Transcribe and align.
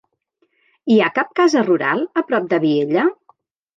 Hi 0.93 0.97
ha 1.07 1.11
cap 1.19 1.35
casa 1.41 1.63
rural 1.67 2.03
a 2.21 2.25
prop 2.31 2.49
de 2.55 2.61
Viella? 2.65 3.05